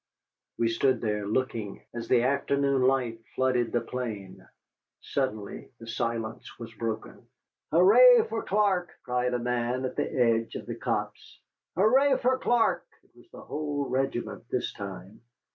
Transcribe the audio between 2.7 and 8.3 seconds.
light flooded the plain. Suddenly the silence was broken. "Hooray